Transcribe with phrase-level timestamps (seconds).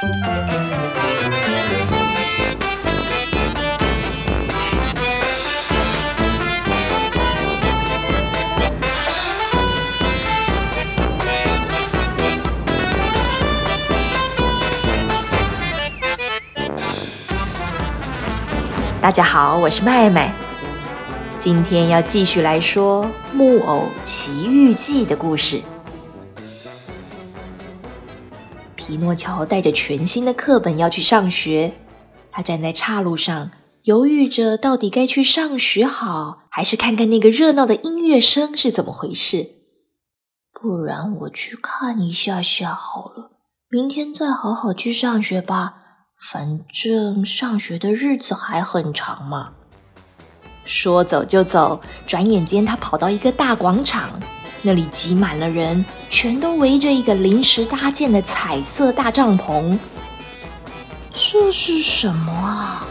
[0.00, 0.04] 大
[19.10, 20.32] 家好，我是麦麦。
[21.40, 25.60] 今天要继续来说《木偶奇遇记》的故事。
[28.88, 31.74] 皮诺乔带着全新的课本要去上学，
[32.32, 33.50] 他站在岔路上，
[33.82, 39.56] 犹豫着到底该去上学好，还是看看那个热闹的音乐声是怎么回事。
[40.58, 43.32] 不然我去看一下下好了，
[43.68, 45.74] 明天再好好去上学吧。
[46.18, 49.52] 反正上学的日子还很长嘛。
[50.64, 54.18] 说走就走，转眼间他跑到一个大广场，
[54.68, 59.78] 那里挤满了人，全都围着一个临时搭建的彩色大帐篷。
[61.10, 62.86] 这是什么啊？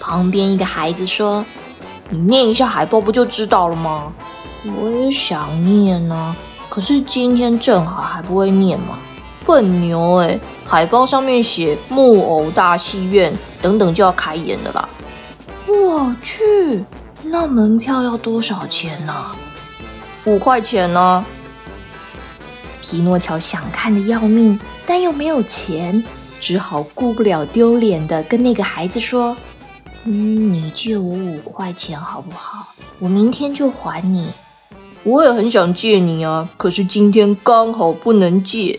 [0.00, 1.46] 旁边一个孩子说
[2.10, 4.12] ：“你念一下海报不就知道了吗？”
[4.76, 6.34] 我也想念呢，
[6.68, 8.98] 可是今天正好还不会念嘛。
[9.46, 10.36] 笨牛哎！
[10.66, 14.88] 海报上面写木偶大戏院等等就要开演了啦。
[15.68, 16.84] 我去，
[17.22, 19.14] 那门票要多少钱呢？
[20.28, 21.24] 五块钱呢。
[22.82, 26.04] 皮诺乔想看的要命，但又没有钱，
[26.38, 29.34] 只好顾不了丢脸的跟那个孩子说
[30.04, 32.68] ：“嗯，你借我五块钱好不好？
[32.98, 34.30] 我明天就还你。”
[35.02, 38.78] 我也很想借你啊，可是今天刚好不能借。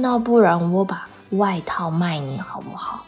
[0.00, 3.04] 那不然我把外套卖你好不好？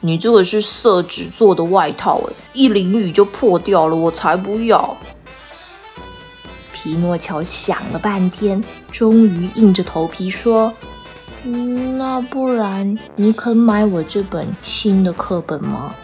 [0.00, 4.96] 你这个是色纸做的外套，哎，一淋雨就破掉了，我才不要。
[6.82, 10.72] 皮诺乔想了半天，终于硬着头皮说
[11.98, 15.94] ：“那不然你肯买我这本新的课本吗？”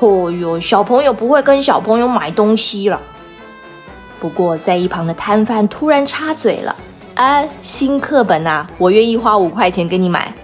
[0.00, 3.00] 哦哟，小朋友不会跟小朋友买东西了。
[4.18, 6.74] 不过在一旁的摊贩突然插嘴了。
[7.14, 10.34] 啊，新课本呐，我愿意花五块钱给你买。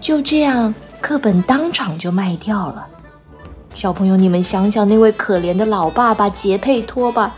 [0.00, 2.86] 就这样，课本当场就卖掉了。
[3.74, 7.34] 小朋友，你们想想那位可怜的老爸爸杰佩托吧，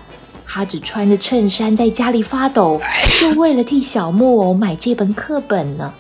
[0.52, 2.80] 他只穿着衬衫在家里发抖，
[3.20, 5.94] 就为了替小木偶买这本课本呢。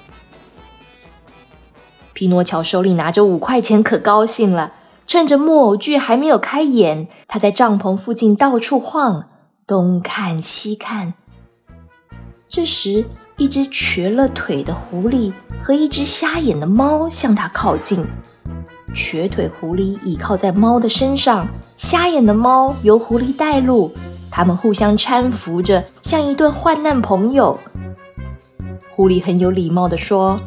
[2.12, 4.72] 匹诺乔手里拿着五块钱，可高兴了。
[5.06, 9.28] 趁着木偶剧还没有开演，他在帐篷附近到处晃，
[9.68, 11.14] 东看西看。
[12.48, 13.06] 这时，
[13.36, 15.32] 一只瘸了腿的狐狸
[15.62, 18.04] 和一只瞎眼的猫向他靠近。
[18.92, 21.46] 瘸腿狐狸倚靠在猫的身上，
[21.76, 23.92] 瞎眼的猫由狐狸带路。
[24.30, 27.58] 他们互相搀扶着，像一对患难朋友。
[28.88, 30.38] 狐狸很有礼貌地说：“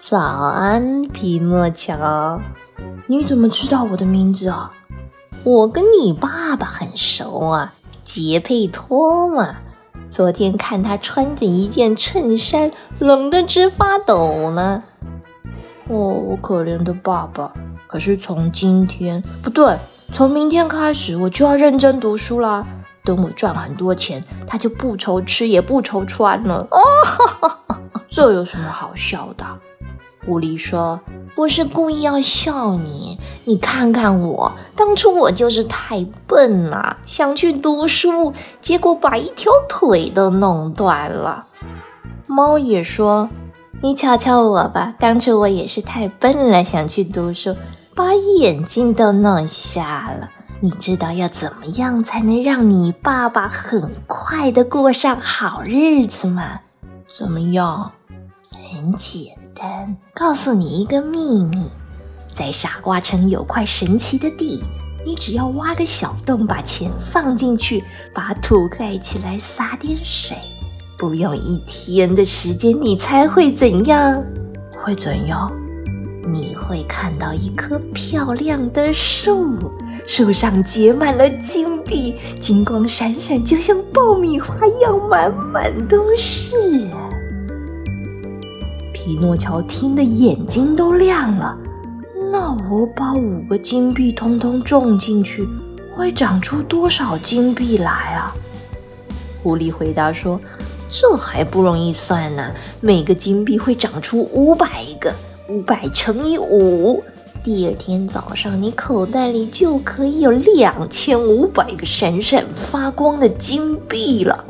[0.00, 2.40] 早安，匹诺乔。
[3.06, 4.70] 你怎么知道我的名字啊？
[5.44, 9.56] 我跟你爸爸很熟啊，杰佩托嘛。”
[10.10, 14.82] 昨天看他穿着一件衬衫，冷得直发抖呢。
[15.88, 17.52] 哦，我可怜的爸爸！
[17.86, 19.78] 可是从今天不对，
[20.12, 22.66] 从明天开始我就要认真读书啦。
[23.04, 26.66] 等我赚很多钱，他就不愁吃也不愁穿了。
[26.70, 26.80] 哦，
[28.08, 29.44] 这有什么好笑的？
[30.24, 31.00] 狐狸说
[31.34, 41.46] ：“不是故意要笑你，你看看我，当初我就是太笨了，想去读书，结果把一条腿都弄断了。”
[42.26, 43.30] 猫也说
[43.82, 47.56] ：“你瞧瞧我吧，当初我也是太笨了，想去读书，
[47.96, 50.30] 把眼睛都弄瞎了。
[50.64, 56.60] 你知道要怎么样才能让你爸爸很快的过上好日子吗？
[57.12, 57.90] 怎么样？
[58.52, 61.66] 很简单。”告诉你一个秘密，
[62.32, 64.62] 在傻瓜城有块神奇的地，
[65.04, 67.82] 你只要挖个小洞，把钱放进去，
[68.14, 70.38] 把土盖起来，撒点水，
[70.96, 74.24] 不用一天的时间，你猜会怎样？
[74.80, 75.52] 会怎样？
[76.32, 79.58] 你会看到一棵漂亮的树，
[80.06, 86.56] 树上结满了金币，金光闪闪，就像爆米花一样，满满都是。
[88.92, 91.56] 匹诺乔听得眼睛都亮了。
[92.30, 95.48] 那我把五个金币通通种进去，
[95.90, 98.34] 会长出多少金币来啊？
[99.42, 100.40] 狐狸回答说
[100.88, 102.50] ：“这还不容易算呢，
[102.80, 104.68] 每个金币会长出五百
[105.00, 105.12] 个，
[105.48, 107.02] 五百乘以五，
[107.44, 114.44] 第二天早上你口袋里就可以有两千五百个闪闪发光的金币了。”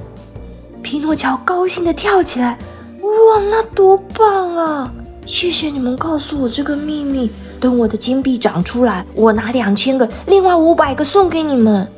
[0.82, 2.58] 匹诺乔高兴地跳起来。
[3.00, 4.92] 哇，那多棒啊！
[5.24, 7.30] 谢谢你们告诉我这个秘密。
[7.60, 11.88] 等我的金币长出来，我拿两千个，另外五百个送给你们。”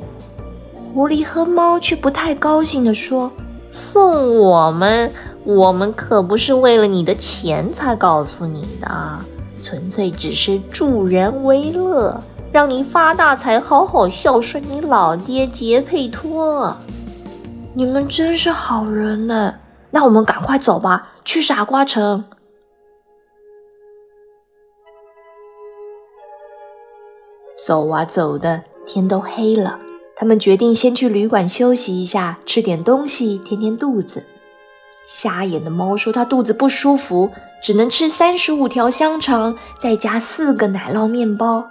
[0.93, 3.31] 狐狸和猫却不太高兴地说
[3.69, 5.11] ：“送我们？
[5.43, 9.19] 我们可不是为了你的钱才告诉你的，
[9.65, 12.21] 纯粹只是助人为乐。”
[12.53, 16.77] 让你发大财，好好孝顺你老爹杰佩托。
[17.73, 19.55] 你们真是好人呢！
[19.89, 22.23] 那我们赶快走吧，去傻瓜城。
[27.65, 29.79] 走啊走的，天都黑了。
[30.15, 34.25] 他们决定先去旅馆休息一下，吃点东西填填肚子。
[35.05, 37.31] 瞎眼的猫说：“它肚子不舒服，
[37.65, 41.67] 只能吃三十五条香肠，再加四个奶酪面包。”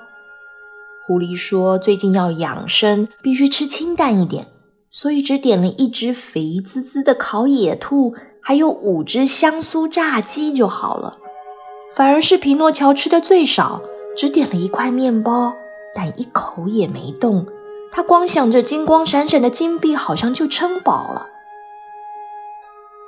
[1.06, 4.49] 狐狸说：“最近要养生，必须吃清淡一点，
[4.91, 11.19] 所以只点了一只肥滋滋的烤野兔，还有五只香酥炸鸡就好了。
[11.94, 13.81] 反而是皮诺乔吃的最少，
[14.17, 15.52] 只点了一块面包，
[15.94, 17.47] 但一口也没动。
[17.93, 21.29] 他光想着金光闪闪的金币，好像就撑饱了。”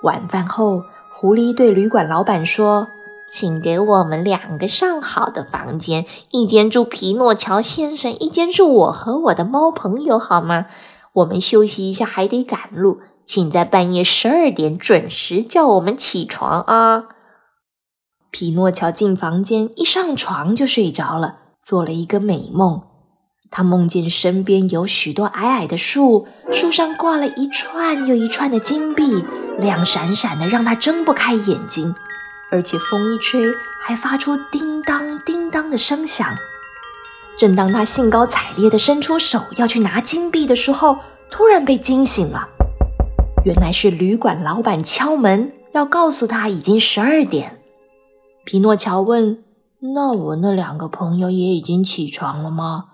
[0.04, 0.84] 晚饭后，
[1.18, 2.88] 狐狸对旅馆老板说。
[3.26, 10.66] 请给我们两个上好的房间，一间住皮诺乔先生，一间住我和我的猫朋友，好吗？
[11.14, 17.06] 我们休息一下，还得赶路，请在半夜十二点准时叫我们起床啊！
[18.30, 22.82] 皮诺乔进房间，一上床就睡着了，做了一个美梦。
[23.50, 29.24] 他梦见身边有许多矮矮的树，树上挂了一串又一串的金币，
[29.58, 31.94] 亮闪闪的，让他睁不开眼睛。
[32.50, 36.36] 而且风一吹，还发出叮当叮当的声响。
[37.36, 40.98] 正当他兴高采烈地伸出手要去拿金币的时候，
[41.30, 42.48] 突然被惊醒了。
[43.44, 47.60] 原来是旅馆老板敲门，要告诉他已经十二点。
[48.44, 49.42] 皮诺乔问
[49.94, 52.84] ：“那我那两个朋友也已经起床了吗？”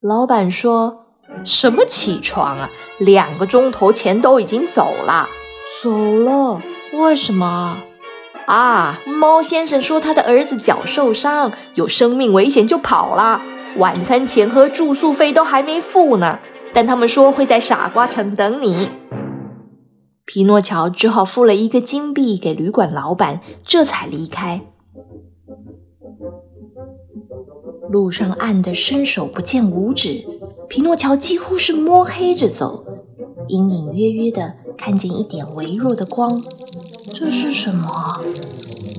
[0.00, 1.06] 老板说
[1.44, 2.70] ：“什么起床啊？
[2.98, 5.28] 两个钟头前都已经走了。”
[5.82, 6.62] 走了？
[6.92, 7.78] 为什么？
[8.46, 9.00] 啊！
[9.06, 13.42] 猫先生说他的儿子脚受伤，有生命危险就跑了。
[13.78, 16.38] 晚餐钱和住宿费都还没付呢，
[16.72, 18.88] 但他们说会在傻瓜城等你。
[20.24, 24.62] 皮诺乔只好付了一个金币给旅馆老板，这才离开。
[27.90, 30.24] 路上暗得伸手不见五指，
[30.68, 32.84] 皮诺乔几乎是摸黑着走，
[33.48, 36.42] 隐隐约约的看见一点微弱的光。
[37.12, 38.20] 这是什么？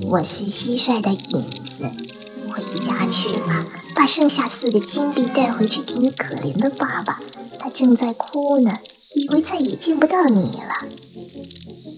[0.08, 1.90] 我是蟋蟀的影子。
[2.50, 7.20] 回家去吧，把剩下四个金币带回去给你可怜的爸爸。
[7.58, 8.72] 他正在哭呢，
[9.14, 10.88] 以为再也见不到你了。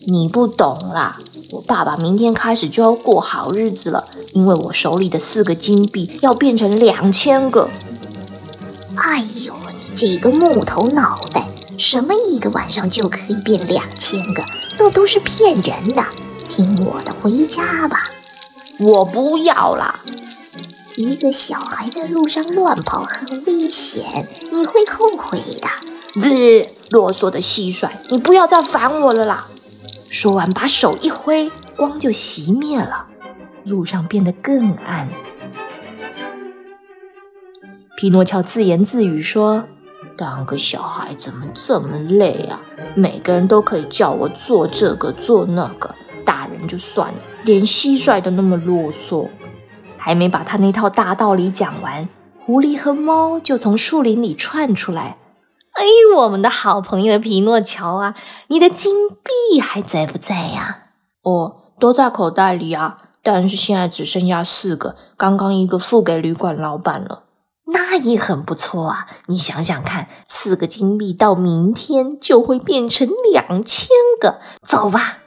[0.07, 1.19] 你不懂啦，
[1.53, 7.71] 我爸爸明天开始就要过好日子了，因为我手里的四个金币要变成两千个。
[8.97, 9.55] 哎呦，
[9.89, 11.50] 你这个木头脑袋，
[11.81, 14.45] 什么一个晚上就可以变两千个？
[14.79, 16.05] 那都是骗人的，
[16.47, 18.03] 听我的，回家吧。
[18.79, 20.01] 我不要啦！
[20.97, 25.69] 一个小孩在路上乱跑很危险，你会后悔的。
[26.21, 29.47] 呃，啰嗦的蟋蟀，你不要再烦我了啦！
[30.11, 33.07] 说完，把手一挥，光就熄灭了，
[33.65, 35.09] 路上变得更暗。
[37.97, 39.65] 匹诺乔自言自语说。
[40.21, 42.61] 当个小孩怎么这么累啊？
[42.95, 45.95] 每个人都可以叫我做这个做那个，
[46.27, 49.31] 大人就算了，连蟋蟀都那么啰嗦。
[49.97, 52.07] 还没把他那套大道理讲完，
[52.45, 55.17] 狐狸和猫就从树林里窜出来。
[55.73, 55.87] 哎，
[56.19, 58.15] 我们的好朋友皮诺乔啊，
[58.49, 60.89] 你的金币还在不在呀？
[61.23, 67.23] 哦，都在口袋里啊，但是现在只剩下四个，刚刚一个付给旅馆老板了。
[67.73, 69.07] 那也很不错啊！
[69.27, 73.89] 你想想看，四个金币到明天就会变成两千
[74.21, 74.39] 个。
[74.67, 75.19] 走吧，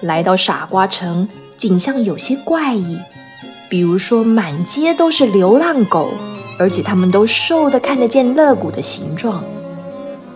[0.00, 3.00] 来到傻瓜城，景象有些怪异。
[3.70, 6.12] 比如说，满街都是流浪狗，
[6.58, 9.42] 而且它们都瘦的看得见肋骨的形状。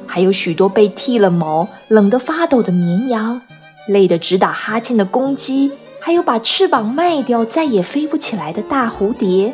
[0.07, 3.43] 还有许多被剃了毛、冷得发抖的绵羊，
[3.89, 5.73] 累得直打哈欠的公鸡。
[6.07, 9.53] 还有把翅膀卖掉再也飞不起来的大蝴蝶。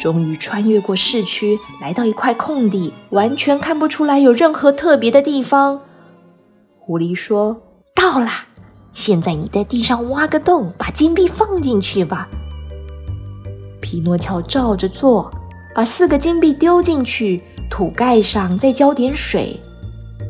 [0.00, 5.82] 终于穿越过市区，来到一块空地，完全看不出来有任何特别的地方。
[6.78, 7.60] 狐狸说
[7.94, 8.46] ：“到啦，
[8.94, 12.30] 现在你在地上挖个洞，把金币放进去吧。”
[13.82, 15.30] 匹诺乔照着做，
[15.74, 19.60] 把四个金币丢进去，土盖上再浇点水。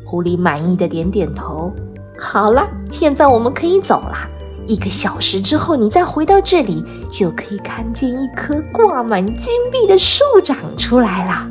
[0.04, 1.72] 狐狸满意的点点头。
[2.18, 4.30] 好了，现在我们可以走了。
[4.66, 11.46] 一个小时之后，你再回到这里，就可以看见一棵挂满金币的树长出来了。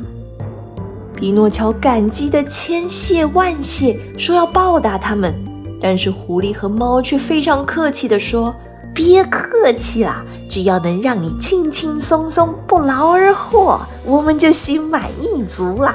[1.14, 5.32] 匹诺乔感激的千谢万谢，说要报答他们，
[5.80, 8.52] 但是狐狸和猫却非常客气的说
[8.92, 15.94] ：“别客气了，只要能让你轻轻松松、不劳而获，我们就心满意足了。”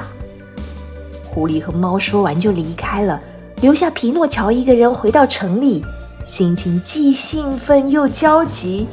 [1.22, 3.20] 狐狸和猫说完就离开了，
[3.60, 5.84] 留下匹诺乔一个人回到城里。
[6.30, 8.86] 心情既兴奋又焦急，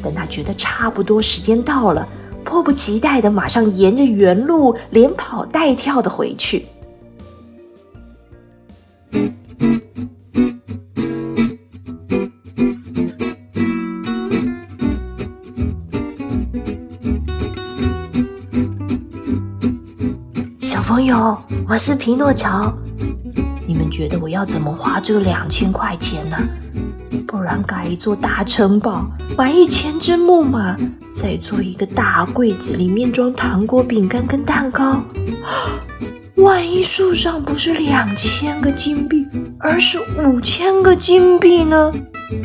[0.00, 2.06] 等他觉得差不多时间到了，
[2.44, 6.64] 迫不及待的马上沿着原路连跑带跳的回去。
[20.60, 21.36] 小朋友，
[21.66, 22.72] 我是匹诺乔。
[23.66, 26.36] 你们觉得我要怎么花这两千块钱呢？
[27.26, 29.04] 不然盖一座大城堡，
[29.36, 30.76] 买一千只木马，
[31.12, 35.02] 再做一个大柜子，里面装糖果、饼干跟蛋糕。
[36.36, 39.26] 万一树上不是两千个金币，
[39.58, 41.92] 而是五千个金币呢？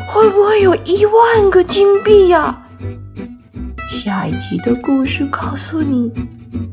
[0.10, 2.66] 会不会有一万个金币呀？
[3.92, 6.12] 下一集的故事告诉你。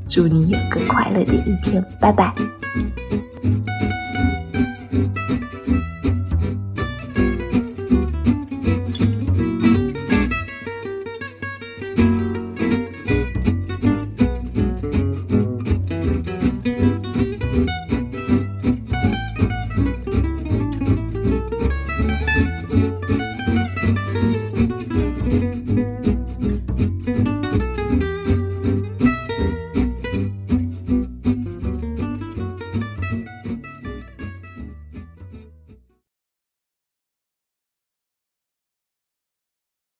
[0.09, 2.33] 祝你有个快乐的一天，拜拜。